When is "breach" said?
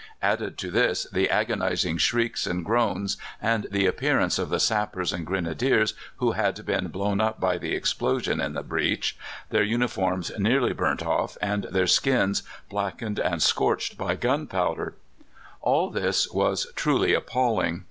8.63-9.15